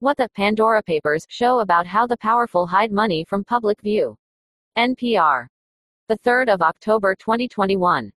[0.00, 4.16] What the Pandora Papers show about how the powerful hide money from public view.
[4.78, 5.48] NPR.
[6.06, 8.12] The 3rd of October 2021.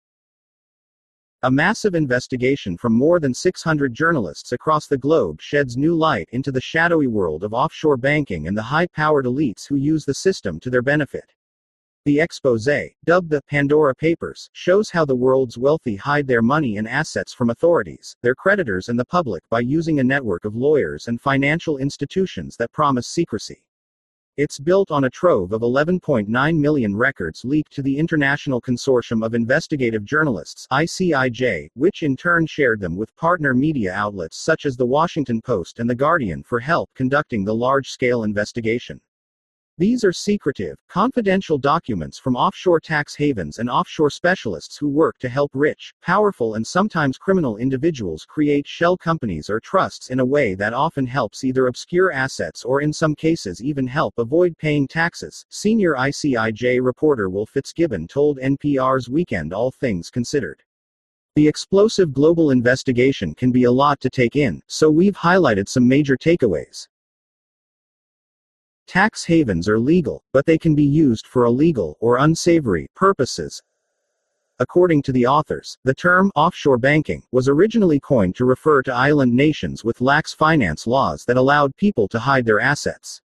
[1.44, 6.52] A massive investigation from more than 600 journalists across the globe sheds new light into
[6.52, 10.60] the shadowy world of offshore banking and the high powered elites who use the system
[10.60, 11.34] to their benefit.
[12.10, 12.68] The expose,
[13.06, 17.52] dubbed the Pandora Papers, shows how the world's wealthy hide their money and assets from
[17.52, 22.58] authorities, their creditors, and the public by using a network of lawyers and financial institutions
[22.58, 23.64] that promise secrecy.
[24.38, 29.36] It's built on a trove of 11.9 million records leaked to the International Consortium of
[29.36, 34.84] Investigative Journalists, ICIJ, which in turn shared them with partner media outlets such as The
[34.84, 39.00] Washington Post and The Guardian for help conducting the large scale investigation.
[39.80, 45.30] These are secretive, confidential documents from offshore tax havens and offshore specialists who work to
[45.30, 50.54] help rich, powerful, and sometimes criminal individuals create shell companies or trusts in a way
[50.54, 55.46] that often helps either obscure assets or in some cases even help avoid paying taxes.
[55.48, 60.62] Senior ICIJ reporter Will Fitzgibbon told NPR's Weekend All Things Considered.
[61.38, 65.88] The explosive global investigation can be a lot to take in, so we've highlighted some
[65.88, 66.90] major takeaways.
[68.90, 73.62] Tax havens are legal, but they can be used for illegal or unsavory purposes.
[74.58, 79.32] According to the authors, the term offshore banking was originally coined to refer to island
[79.32, 83.22] nations with lax finance laws that allowed people to hide their assets.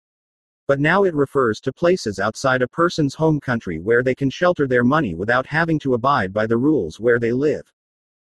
[0.67, 4.67] But now it refers to places outside a person's home country where they can shelter
[4.67, 7.71] their money without having to abide by the rules where they live.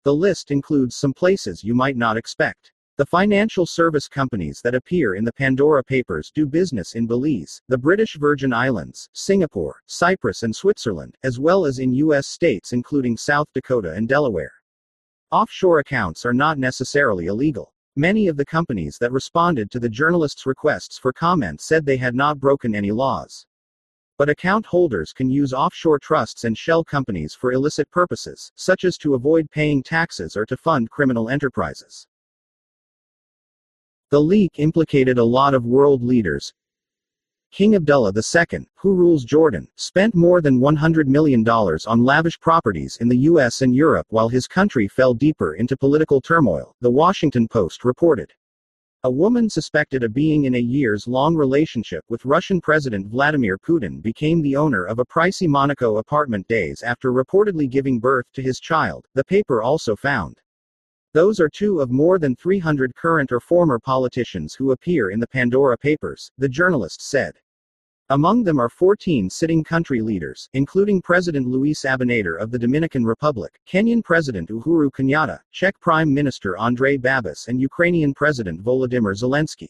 [0.03, 2.71] The list includes some places you might not expect.
[2.97, 7.77] The financial service companies that appear in the Pandora Papers do business in Belize, the
[7.77, 12.25] British Virgin Islands, Singapore, Cyprus, and Switzerland, as well as in U.S.
[12.25, 14.53] states including South Dakota and Delaware.
[15.29, 17.73] Offshore accounts are not necessarily illegal.
[17.97, 22.15] Many of the companies that responded to the journalists' requests for comment said they had
[22.15, 23.45] not broken any laws.
[24.17, 28.97] But account holders can use offshore trusts and shell companies for illicit purposes, such as
[28.99, 32.07] to avoid paying taxes or to fund criminal enterprises.
[34.15, 36.53] The leak implicated a lot of world leaders.
[37.51, 43.09] King Abdullah II, who rules Jordan, spent more than $100 million on lavish properties in
[43.09, 47.83] the US and Europe while his country fell deeper into political turmoil, The Washington Post
[47.83, 48.31] reported.
[49.03, 54.01] A woman suspected of being in a years long relationship with Russian President Vladimir Putin
[54.01, 58.61] became the owner of a pricey Monaco apartment days after reportedly giving birth to his
[58.61, 60.39] child, the paper also found.
[61.15, 65.27] Those are two of more than 300 current or former politicians who appear in the
[65.27, 67.35] Pandora Papers, the journalist said.
[68.09, 73.61] Among them are 14 sitting country leaders, including President Luis Abinader of the Dominican Republic,
[73.65, 79.69] Kenyan President Uhuru Kenyatta, Czech Prime Minister Andrej Babis, and Ukrainian President Volodymyr Zelensky.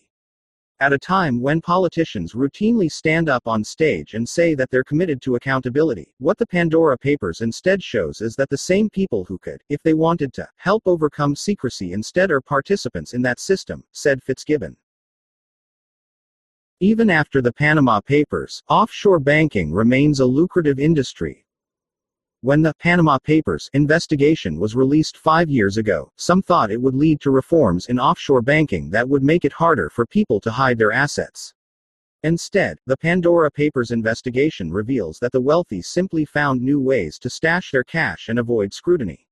[0.82, 5.22] At a time when politicians routinely stand up on stage and say that they're committed
[5.22, 9.62] to accountability, what the Pandora Papers instead shows is that the same people who could,
[9.70, 14.76] if they wanted to, help overcome secrecy instead are participants in that system, said Fitzgibbon.
[16.82, 21.45] Even after the Panama Papers, offshore banking remains a lucrative industry,
[22.46, 27.20] when the Panama Papers investigation was released five years ago, some thought it would lead
[27.20, 30.92] to reforms in offshore banking that would make it harder for people to hide their
[30.92, 31.56] assets.
[32.22, 37.72] Instead, the Pandora Papers investigation reveals that the wealthy simply found new ways to stash
[37.72, 39.28] their cash and avoid scrutiny.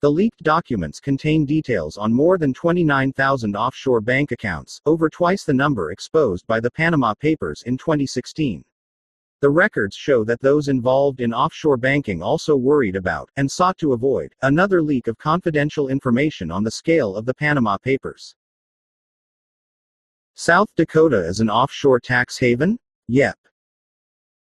[0.00, 5.52] The leaked documents contain details on more than 29,000 offshore bank accounts, over twice the
[5.52, 8.64] number exposed by the Panama Papers in 2016.
[9.40, 13.92] The records show that those involved in offshore banking also worried about, and sought to
[13.92, 18.34] avoid, another leak of confidential information on the scale of the Panama Papers.
[20.34, 22.80] South Dakota is an offshore tax haven?
[23.06, 23.38] Yep.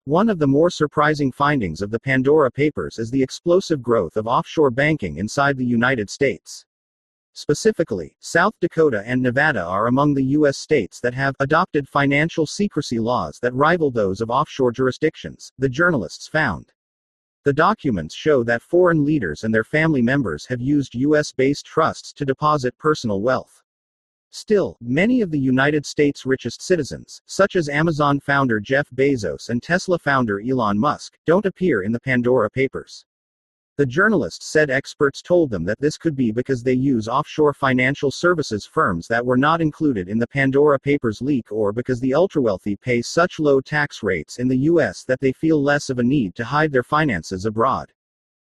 [0.06, 4.28] One of the more surprising findings of the Pandora Papers is the explosive growth of
[4.28, 6.66] offshore banking inside the United States.
[7.38, 10.58] Specifically, South Dakota and Nevada are among the U.S.
[10.58, 16.30] states that have adopted financial secrecy laws that rival those of offshore jurisdictions, the journalists
[16.30, 16.72] found.
[17.44, 21.34] The documents show that foreign leaders and their family members have used U.S.
[21.34, 23.62] based trusts to deposit personal wealth.
[24.32, 29.62] Still, many of the United States' richest citizens, such as Amazon founder Jeff Bezos and
[29.62, 33.06] Tesla founder Elon Musk, don't appear in the Pandora Papers.
[33.78, 38.10] The journalist said experts told them that this could be because they use offshore financial
[38.10, 42.80] services firms that were not included in the Pandora Papers leak or because the ultrawealthy
[42.80, 46.36] pay such low tax rates in the US that they feel less of a need
[46.36, 47.92] to hide their finances abroad.